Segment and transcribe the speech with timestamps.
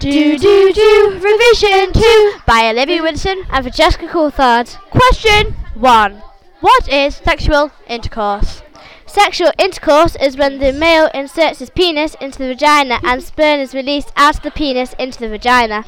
[0.00, 4.78] Do do do revision two by Olivia Winston And Francesca Coulthard.
[4.90, 6.22] Question one:
[6.60, 8.62] What is sexual intercourse?
[9.06, 13.74] Sexual intercourse is when the male inserts his penis into the vagina and sperm is
[13.74, 15.84] released out of the penis into the vagina.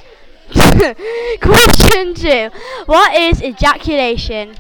[1.40, 2.50] Question two:
[2.86, 4.56] What is ejaculation?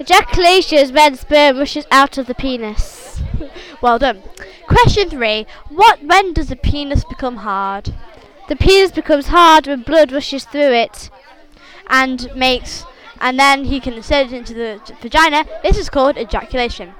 [0.00, 3.20] Ejaculation is when sperm rushes out of the penis.
[3.82, 4.22] Well done.
[4.66, 6.02] Question three: What?
[6.02, 7.92] When does the penis become hard
[8.48, 11.10] The penis becomes hard when blood rushes through it.
[11.88, 12.84] and makes,
[13.20, 15.44] and then he can insert it into the vagina?
[15.62, 16.94] This is called ejaculation.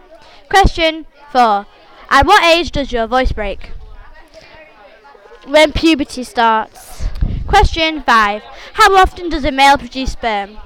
[0.48, 1.66] Question four:
[2.10, 3.70] At what age does your voice break?
[5.46, 7.04] When puberty starts.
[7.46, 8.42] Question five:
[8.74, 10.58] How often does a male produce sperm?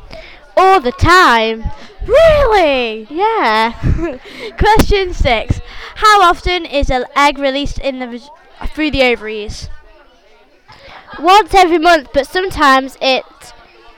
[0.56, 1.64] All the time.
[2.06, 3.06] Really?
[3.10, 4.18] Yeah.
[4.58, 5.60] Question six:
[5.96, 8.20] How often is an egg released in the
[8.74, 9.68] through the ovaries?
[11.20, 13.24] Once every month, but sometimes it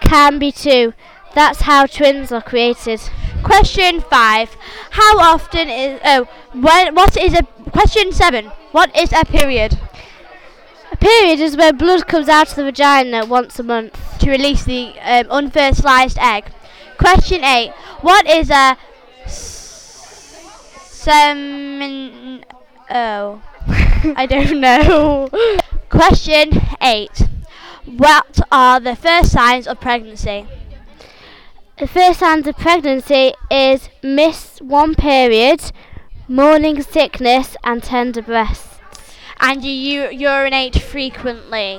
[0.00, 0.92] can be two.
[1.34, 3.00] That's how twins are created.
[3.42, 4.56] Question five:
[4.90, 8.46] How often is oh when what is a question seven?
[8.72, 9.78] What is a period?
[10.92, 13.98] A period is where blood comes out of the vagina once a month.
[14.20, 16.44] To release the um, unfertilized egg.
[16.98, 18.76] Question eight: What is a
[20.86, 22.44] semen?
[22.90, 23.42] Oh,
[24.16, 25.28] I don't know.
[25.94, 27.28] Question eight:
[27.86, 30.44] What are the first signs of pregnancy?
[31.78, 35.70] The first signs of pregnancy is miss one period,
[36.26, 38.80] morning sickness, and tender breasts.
[39.38, 41.78] and you u- urinate frequently.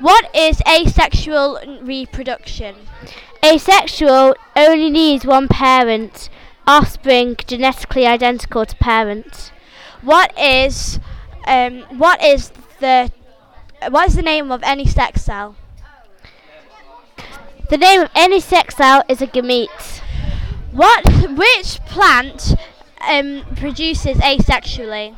[0.00, 2.74] What is asexual reproduction?
[3.44, 6.28] Asexual only needs one parent,
[6.66, 9.52] offspring genetically identical to parent.
[10.02, 10.98] What is
[11.46, 12.50] um, what is
[12.80, 13.12] the
[13.90, 15.56] what is the name of any sex cell?
[17.70, 20.00] The name of any sex cell is a gamete.
[20.72, 21.04] What
[21.36, 22.54] which plant
[23.00, 25.16] um, produces asexually?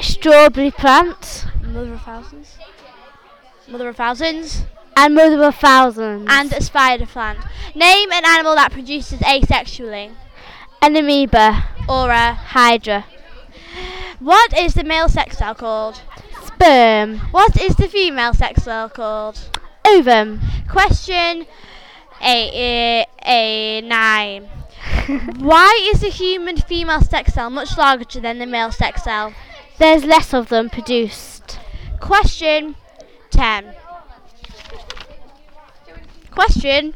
[0.00, 2.56] Strawberry plant Mother of thousands.
[3.68, 4.64] Mother of thousands.
[4.96, 6.26] and mother of thousands.
[6.28, 7.38] And a spider plant.
[7.74, 10.12] Name an animal that produces asexually.
[10.82, 11.64] an amoeba.
[11.88, 13.04] Or a Hydra.
[14.18, 16.00] what is the male sex cell called?
[16.54, 17.18] Sperm.
[17.30, 19.38] What is the female sex cell called?
[19.86, 20.40] Ovum.
[20.68, 21.46] Question
[22.22, 24.44] a, a, nine.
[25.38, 29.34] Why is the human female sex cell much larger than the male sex cell?
[29.78, 31.58] There's less of them produced.
[32.00, 32.76] Question
[33.30, 33.74] ten.
[36.30, 36.94] Question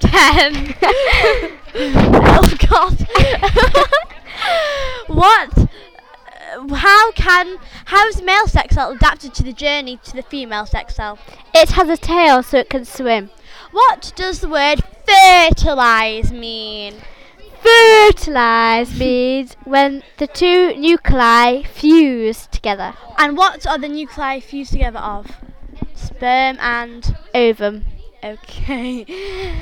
[0.00, 0.74] ten.
[1.74, 3.06] oh God.
[5.06, 5.55] what?
[6.56, 10.64] How can how is the male sex cell adapted to the journey to the female
[10.64, 11.18] sex cell?
[11.54, 13.30] It has a tail so it can swim.
[13.72, 16.94] What does the word fertilize mean?
[17.60, 22.94] Fertilize means when the two nuclei fuse together.
[23.18, 25.26] And what are the nuclei fused together of?
[25.94, 27.84] Sperm and Ovum.
[28.24, 29.04] okay.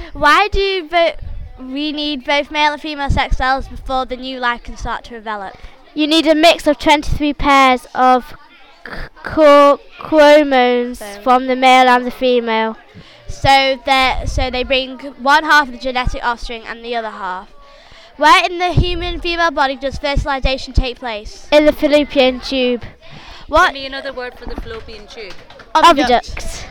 [0.12, 1.16] Why do bo-
[1.58, 5.10] we need both male and female sex cells before the new life can start to
[5.10, 5.56] develop?
[5.94, 8.34] You need a mix of 23 pairs of
[8.84, 11.22] c- co- chromosomes Sperm.
[11.22, 12.76] from the male and the female.
[13.28, 17.48] So they so they bring one half of the genetic offspring and the other half.
[18.16, 21.48] Where in the human female body does fertilization take place?
[21.50, 22.84] In the fallopian tube.
[23.48, 25.34] What Give me another word for the fallopian tube.
[25.74, 26.66] Oviduct.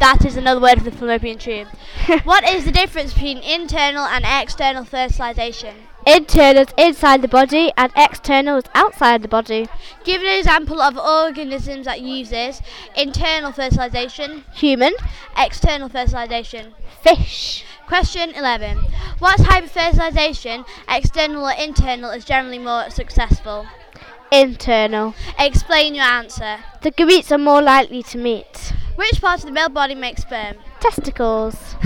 [0.00, 1.68] That is another word for the fallopian tube.
[2.24, 5.74] what is the difference between internal and external fertilization?
[6.06, 9.66] Internal is inside the body and external is outside the body.
[10.04, 12.60] Give an example of organisms that uses
[12.94, 14.92] internal fertilization, Human.
[15.36, 16.74] external fertilization.
[17.02, 17.64] Fish.
[17.86, 18.78] Question 11.
[19.18, 23.66] What type of fertilization, external or internal, is generally more successful?
[24.30, 25.14] Internal.
[25.38, 26.58] Explain your answer.
[26.82, 28.74] The gametes are more likely to meet.
[28.96, 30.56] Which part of the male body makes sperm?
[30.84, 31.54] Testicles.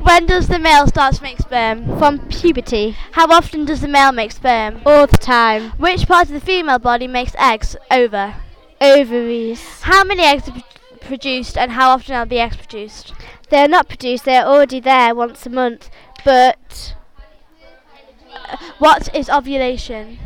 [0.00, 1.98] when does the male start to make sperm?
[1.98, 2.96] From puberty.
[3.12, 4.80] How often does the male make sperm?
[4.86, 5.72] All the time.
[5.72, 7.76] Which part of the female body makes eggs?
[7.90, 8.36] Ova.
[8.80, 9.82] Ovaries.
[9.82, 13.12] How many eggs are pro- produced and how often are the eggs produced?
[13.50, 15.90] They're not produced, they're already there once a month.
[16.24, 16.94] But
[18.34, 20.18] uh, What is ovulation?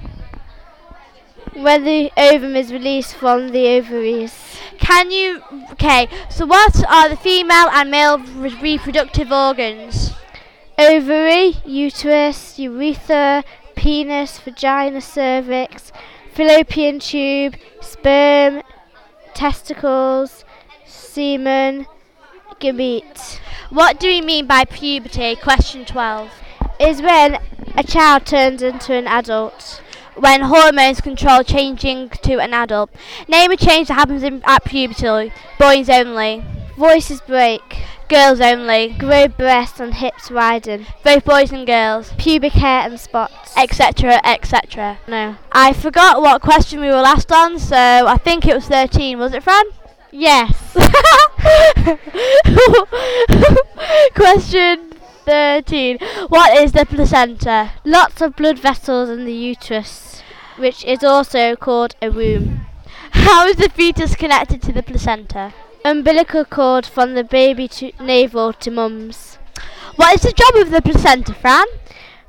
[1.54, 4.58] When the ovum is released from the ovaries.
[4.78, 5.42] Can you.
[5.72, 10.12] Okay, so what are the female and male re- reproductive organs?
[10.78, 13.44] Ovary, uterus, urethra,
[13.76, 15.92] penis, vagina, cervix,
[16.32, 18.62] fallopian tube, sperm,
[19.34, 20.44] testicles,
[20.84, 21.86] semen,
[22.60, 23.38] gamete.
[23.70, 25.36] What do we mean by puberty?
[25.36, 26.30] Question 12.
[26.80, 27.38] Is when
[27.76, 29.80] a child turns into an adult.
[30.16, 32.90] When hormones control changing to an adult.
[33.28, 35.32] Name a change that happens in, at puberty.
[35.58, 36.44] Boys only.
[36.76, 37.82] Voices break.
[38.08, 38.94] Girls only.
[38.98, 40.86] Grow breasts and hips widen.
[41.02, 42.12] Both boys and girls.
[42.18, 43.56] Pubic hair and spots.
[43.56, 44.20] Etc.
[44.24, 44.98] Etc.
[45.08, 45.36] no.
[45.50, 49.18] I forgot what question we were last on, so I think it was 13.
[49.18, 49.64] Was it, Fran?
[50.12, 50.74] Yes.
[54.14, 54.93] Question
[55.24, 55.98] 13.
[56.28, 57.72] What is the placenta?
[57.84, 60.22] Lots of blood vessels in the uterus,
[60.56, 62.66] which is also called a womb.
[63.12, 65.54] How is the fetus connected to the placenta?
[65.84, 69.38] Umbilical cord from the baby to navel to mum's.
[69.96, 71.66] What is the job of the placenta, Fran?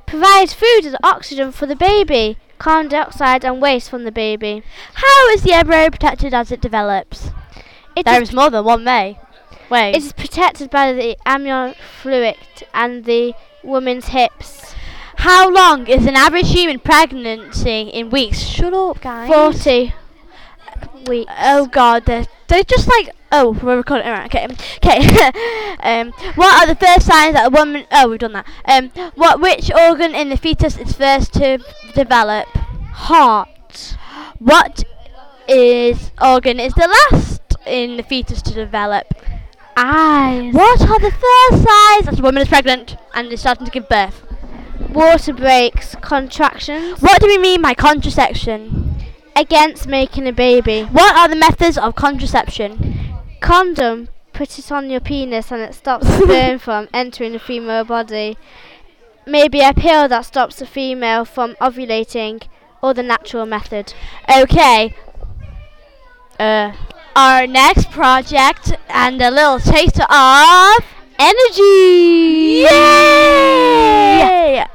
[0.05, 4.63] Provides food and oxygen for the baby, carbon dioxide and waste from the baby.
[4.93, 7.31] How is the embryo protected as it develops?
[7.95, 9.19] It There is, is more than one way.
[9.69, 9.95] Wait.
[9.95, 12.37] it is protected by the amnion fluid
[12.73, 13.33] and the
[13.63, 14.75] woman's hips.
[15.17, 18.39] How long is an average human pregnancy in weeks?
[18.39, 19.27] Shut up, guys.
[19.27, 19.93] 40
[21.07, 21.31] weeks.
[21.39, 24.47] Oh god, they're, they're just like oh we're recording alright okay
[24.77, 25.31] okay
[25.79, 29.41] um what are the first signs that a woman oh we've done that um what
[29.41, 31.57] which organ in the fetus is first to
[31.95, 33.97] develop Heart.
[34.39, 34.83] what
[35.49, 39.07] is organ is the last in the fetus to develop
[39.77, 40.53] Eyes.
[40.53, 43.89] what are the first signs that a woman is pregnant and is starting to give
[43.89, 44.21] birth
[44.89, 45.95] Water breaks.
[46.01, 47.01] Contractions.
[47.01, 48.95] what do we mean by contraception
[49.35, 50.83] Against making a baby.
[50.83, 54.07] what are the methods of contraception Condom.
[54.33, 58.37] Put it on your penis and it stops sperm from entering the female body.
[59.25, 62.43] Maybe a pill that stops the female from ovulating
[62.81, 63.93] or the natural method.
[64.29, 64.93] Okay.
[66.39, 66.73] Uh,
[67.15, 70.85] our next project and a little taster of
[71.17, 72.63] Energy!
[72.63, 74.65] Yay!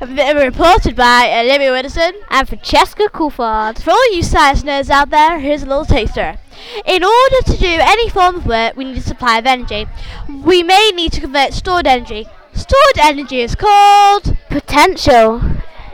[0.00, 2.10] Were Reported by Olivia Widdowson.
[2.28, 3.80] And Francesca Coulthard.
[3.80, 6.38] For all you science nerds out there, here's a little taster.
[6.84, 9.86] In order to do any form of work, we need a supply of energy.
[10.28, 12.26] We may need to convert stored energy.
[12.52, 15.40] Stored energy is called Potential.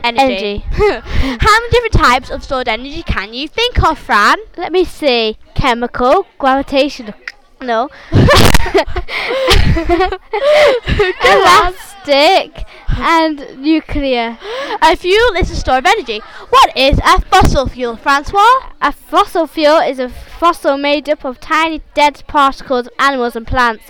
[0.03, 0.65] energy.
[0.71, 4.37] How many different types of stored energy can you think of, Fran?
[4.55, 5.37] Let me see.
[5.57, 7.15] Chemical, gravitational.
[7.59, 7.89] No.
[11.25, 14.37] Elastic and nuclear.
[14.83, 16.19] A fuel is a store of energy.
[16.51, 18.69] What is a fossil fuel, Francois?
[18.83, 23.47] A fossil fuel is a fossil made up of tiny dead particles of animals and
[23.47, 23.85] plants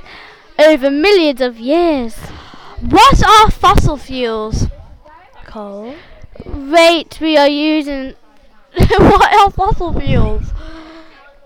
[0.57, 2.15] over millions of years.
[2.79, 4.67] What are fossil fuels?
[5.45, 5.95] Coal.
[6.45, 8.15] Rate we are using
[8.87, 10.53] what are fossil fuels?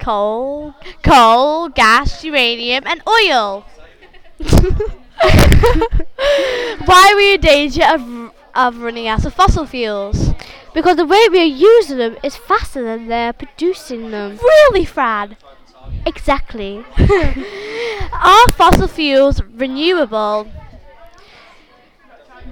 [0.02, 3.66] Coal, coal, gas, uranium, and oil.
[6.86, 10.34] Why are we in danger of, of running out of fossil fuels?
[10.74, 14.38] because the way we are using them is faster than they're producing them.
[14.42, 15.38] Really, Fran?
[16.06, 16.86] Exactly.
[18.14, 20.48] Are fossil fuels renewable?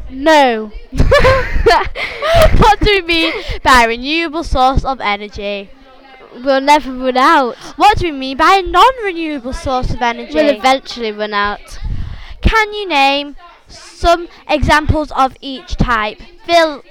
[0.09, 0.71] No.
[0.91, 5.69] what do we mean by renewable source of energy?
[6.33, 7.55] We'll never run out.
[7.75, 10.33] What do we mean by a non-renewable source of energy?
[10.33, 11.79] We'll eventually run out.
[12.41, 13.35] Can you name
[13.67, 16.19] some examples of each type?
[16.45, 16.83] Phil,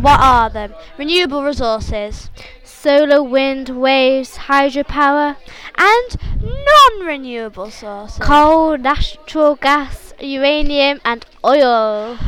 [0.00, 0.74] what are them?
[0.98, 2.30] Renewable resources
[2.64, 5.36] Solar, wind, waves, hydropower,
[5.78, 8.18] and non-renewable sources.
[8.18, 12.18] coal, natural gas, uranium, and oil.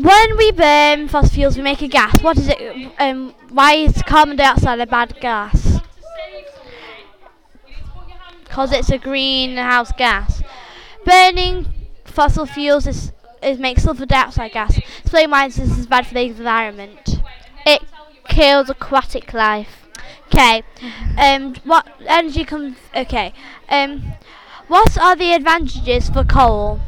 [0.00, 2.20] When we burn fossil fuels, we make a gas.
[2.22, 2.92] What is it?
[2.98, 5.80] Um, why is carbon dioxide a bad gas?
[8.42, 10.42] Because it's a greenhouse gas.
[11.04, 11.66] Burning
[12.04, 14.78] fossil fuels is, is makes sulfur dioxide gas.
[14.78, 17.20] Explain why this is bad for the environment.
[17.66, 17.82] It
[18.28, 19.86] kills aquatic life.
[20.26, 20.62] Okay.
[21.18, 22.76] Um, what energy comes?
[22.94, 23.32] Okay.
[23.68, 24.14] Um,
[24.68, 26.80] what are the advantages for coal?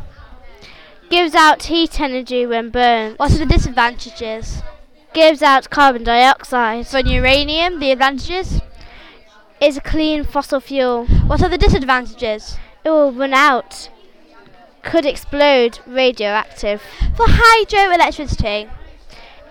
[1.09, 3.17] Gives out heat energy when burned.
[3.19, 4.63] What are the disadvantages?
[5.13, 6.89] Gives out carbon dioxide.
[6.89, 8.61] For uranium, the advantages.
[9.61, 11.07] Is a clean fossil fuel.
[11.27, 12.59] What are the disadvantages?
[12.85, 13.89] It will run out.
[14.83, 15.79] Could explode.
[15.87, 16.83] Radioactive.
[17.17, 18.69] For hydroelectricity.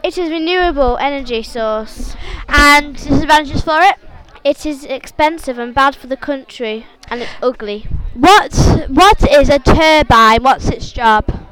[0.04, 2.16] It is renewable energy source.
[2.50, 3.96] And disadvantages for it?
[4.44, 7.88] It is expensive and bad for the country, and it's ugly.
[8.14, 8.54] What
[8.90, 10.44] What is a turbine?
[10.44, 11.45] What's its job?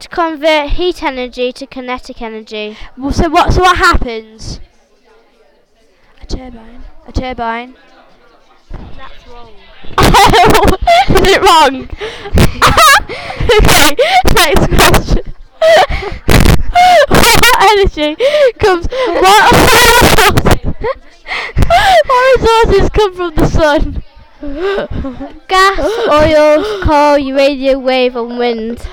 [0.00, 2.76] To convert heat energy to kinetic energy.
[2.96, 3.52] Well, So what?
[3.52, 4.60] So what happens?
[6.20, 6.84] A turbine.
[7.06, 7.76] A turbine.
[8.96, 9.52] That's wrong.
[9.98, 10.76] oh,
[11.08, 11.88] Is it wrong?
[13.58, 13.96] okay,
[14.34, 15.34] next question.
[17.08, 18.14] what energy
[18.60, 18.86] comes?
[18.86, 19.52] What,
[22.06, 24.04] what resources come from the sun?
[25.48, 25.78] Gas,
[26.08, 28.86] oil, coal, radio wave, and wind.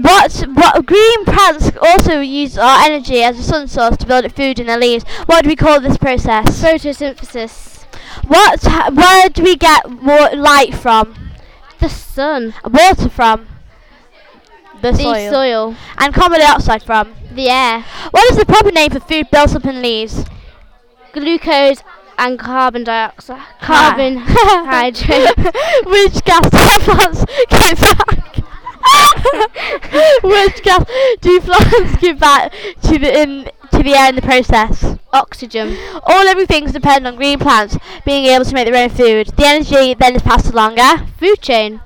[0.00, 4.32] What, what green plants also use our energy as a sun source to build up
[4.32, 5.04] food in their leaves.
[5.26, 6.46] What do we call this process?
[6.62, 7.84] Photosynthesis.
[8.26, 8.62] What?
[8.94, 11.14] Where do we get more light from?
[11.80, 12.54] The sun.
[12.64, 13.48] Water from?
[14.82, 15.30] The, The soil.
[15.32, 15.76] soil.
[15.98, 17.12] And carbon dioxide from?
[17.32, 17.84] The air.
[18.12, 20.24] What is the proper name for food built up in leaves?
[21.12, 21.82] Glucose
[22.16, 23.42] and carbon dioxide.
[23.60, 25.36] Carbon hydrate.
[25.86, 26.48] Which gas
[26.84, 28.27] plants give back?
[30.22, 30.84] Which gas
[31.20, 34.96] do plants give back to the in to the air in the process?
[35.12, 35.76] Oxygen.
[36.04, 39.28] All living things depend on green plants being able to make their own food.
[39.36, 40.78] The energy then is passed along.
[40.78, 41.06] eh?
[41.18, 41.80] Food chain.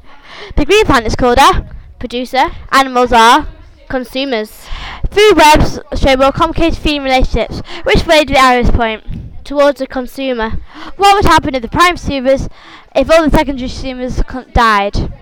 [0.57, 1.69] The green plant is called a.
[1.99, 2.47] Producer.
[2.73, 3.47] Animals are.
[3.89, 4.67] Consumers.
[5.11, 7.61] Food webs show more complicated feeding relationships.
[7.85, 9.45] Which way do the arrows point?
[9.45, 10.51] Towards the consumer.
[10.97, 12.49] What would happen if the prime consumers,
[12.95, 15.13] if all the secondary consumers con- died?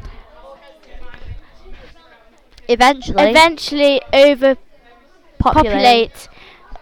[2.70, 6.28] Eventually, Eventually overpopulate.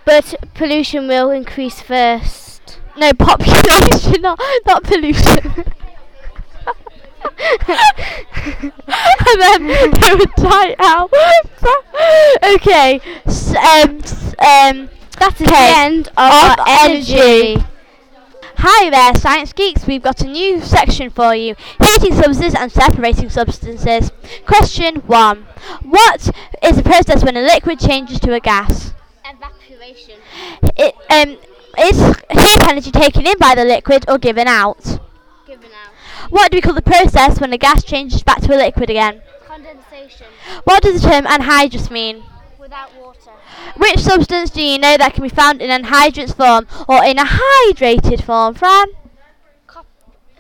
[0.05, 2.79] But pollution will increase first.
[2.97, 5.39] No population, not not pollution.
[7.39, 11.13] and then they would die out.
[12.55, 13.01] okay.
[13.27, 13.99] S- um,
[14.39, 15.47] um, That is Okay.
[15.47, 17.15] the end of, Of our energy.
[17.55, 17.65] energy.
[18.61, 19.87] Hi there, science geeks.
[19.87, 24.11] We've got a new section for you: heating substances and separating substances.
[24.47, 25.47] Question one:
[25.83, 26.29] What
[26.61, 28.93] is the process when a liquid changes to a gas?
[29.25, 30.19] Evaporation.
[30.77, 31.39] It, um,
[31.79, 31.99] is
[32.33, 34.99] heat energy taken in by the liquid or given out?
[35.47, 36.31] Given out.
[36.31, 39.23] What do we call the process when a gas changes back to a liquid again?
[39.47, 40.27] Condensation.
[40.65, 42.25] What does the term anhydrous mean?
[42.59, 43.38] Without water.
[43.77, 47.25] Which substance do you know that can be found in anhydrous form or in a
[47.25, 48.89] hydrated form, Fran?
[49.67, 49.87] Cop-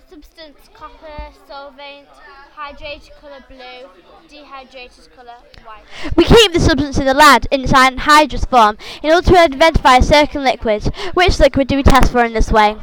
[0.08, 2.08] substance copper, solvent,
[2.56, 3.88] hydrated colour blue,
[4.28, 5.84] dehydrated colour white.
[6.16, 9.96] We keep the substance in the lab in its anhydrous form in order to identify
[9.96, 10.92] a certain liquid.
[11.14, 12.76] Which liquid do we test for in this way?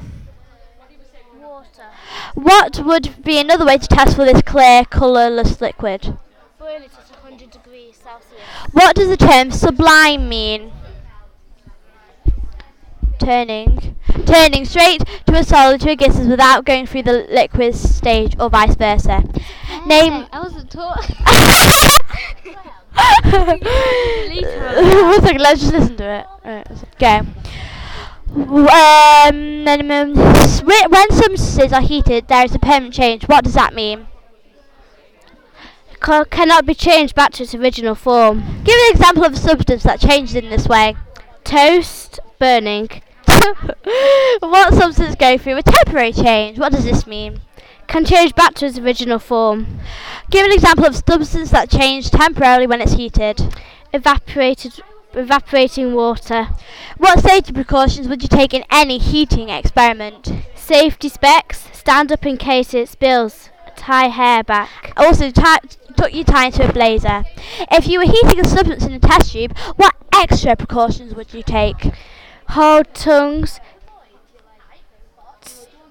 [1.39, 1.89] Water.
[2.34, 6.18] What would be another way to test for this clear, colourless liquid?
[6.58, 6.92] Boil it
[8.71, 10.71] What does the term sublime mean?
[13.19, 13.95] Turning.
[14.25, 18.50] Turning straight to a solid to a gaseous without going through the liquid stage or
[18.50, 19.24] vice versa.
[19.88, 20.27] Name.
[20.31, 21.09] I wasn't taught.
[23.24, 26.25] One second, let's just listen to it.
[26.45, 26.67] Alright,
[27.00, 27.25] go.
[28.35, 33.24] Um, when substances are heated, there is a permanent change.
[33.27, 34.07] What does that mean?
[36.05, 38.62] Cannot be changed back to its original form.
[38.63, 40.95] Give an example of a substance that changes in this way.
[41.43, 42.89] Toast, burning.
[44.39, 46.59] what substance go through a temporary change?
[46.59, 47.41] What does this mean?
[47.88, 49.79] Can change back to its original form.
[50.29, 53.41] Give an example of substance that changes temporarily when it's heated.
[53.91, 54.79] Evaporated,
[55.13, 56.50] evaporating water.
[57.00, 60.31] What safety precautions would you take in any heating experiment?
[60.53, 61.67] Safety specs.
[61.74, 63.50] Stand up in case it spills.
[63.75, 64.93] Tie hair back.
[64.95, 65.59] Also, tie,
[65.95, 67.23] tuck your tie into a blazer.
[67.71, 71.43] If you were heating a substance in a test tube, what extra precautions would you
[71.43, 71.91] take?
[72.49, 73.59] Hold tongues.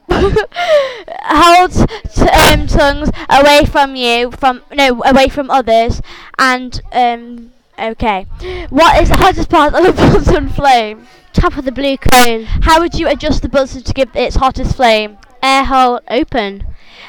[0.10, 6.00] Hold t- um, tongues away from you, from no, away from others,
[6.38, 8.26] and um, okay.
[8.70, 11.06] What is the hottest part of a Bunsen flame?
[11.32, 12.44] Top of the blue cone.
[12.44, 15.18] How would you adjust the Bunsen to give its hottest flame?
[15.42, 16.64] Air hole open.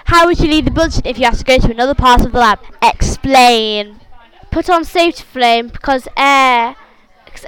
[0.06, 2.32] How would you leave the Bunsen if you had to go to another part of
[2.32, 2.60] the lab?
[2.82, 4.00] Explain.
[4.52, 6.76] Put on safety flame because air.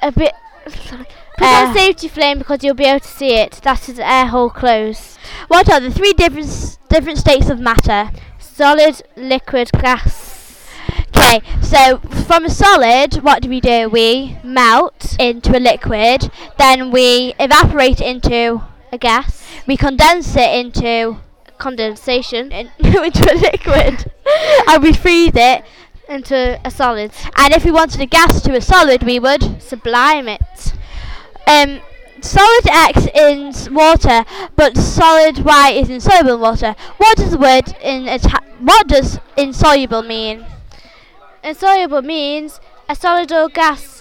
[0.01, 0.33] A bit.
[0.65, 1.67] Put Air.
[1.67, 3.53] on safety flame because you'll be able to see it.
[3.63, 5.17] That is air hole closed.
[5.47, 8.09] What are the three different different states of matter?
[8.39, 10.65] Solid, liquid, gas.
[11.09, 13.87] Okay, so from a solid, what do we do?
[13.89, 15.15] We Melt.
[15.19, 19.43] into a liquid, then we evaporate it into, A gas.
[19.67, 21.17] we condense it into
[21.57, 22.51] Condensation.
[22.51, 24.11] in, into a liquid,
[24.67, 25.63] and we freeze it.
[26.09, 27.11] Into a solid.
[27.35, 30.73] And if we wanted a gas to a solid, we would Sublime it.
[31.47, 31.81] um.
[32.19, 36.75] Solid X is water, but solid Y is insoluble in water.
[36.97, 40.43] What does the word in Ita- what does insoluble mean?
[41.43, 42.59] Insoluble means
[42.89, 43.96] a solid or gas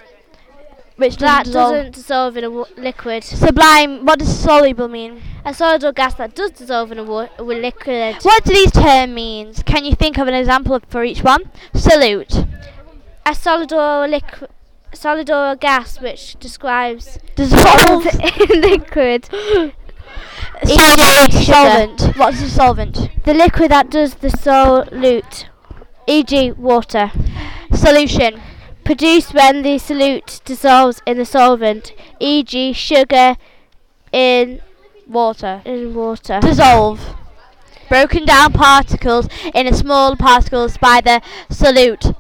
[0.97, 1.75] which that dissolve.
[1.75, 3.23] doesn't dissolve in a liquid.
[3.25, 4.05] Sublime.
[4.05, 5.21] What does soluble mean?
[5.45, 8.17] A solid or gas that does dissolve in a wa- with liquid.
[8.23, 9.55] What do these terms mean?
[9.55, 11.51] Can you think of an example for each one?
[11.75, 12.49] Solute.
[13.25, 14.51] A solid or liquid.
[14.93, 18.07] Solid or a gas which describes Dissolve.
[18.51, 19.29] in liquid.
[20.65, 22.17] Solvent.
[22.17, 23.11] What's a solvent?
[23.25, 25.45] The liquid that does the solute,
[26.07, 27.11] e.g., water.
[27.75, 28.41] Solution.
[28.87, 33.35] Produced when the solute dissolves in the solvent, e.g., sugar
[34.13, 34.63] in,
[35.09, 35.61] Water.
[35.65, 36.39] in water.
[36.41, 37.01] Dissolve.
[37.89, 42.17] Broken down particles in a small particles by the solute.